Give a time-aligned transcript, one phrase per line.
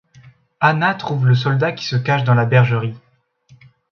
[0.59, 2.95] Ana trouve le soldat qui se cache dans la bergerie.